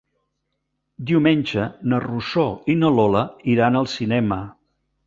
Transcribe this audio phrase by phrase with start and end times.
[1.09, 3.25] Diumenge na Rosó i na Lola
[3.57, 4.43] iran al cinema.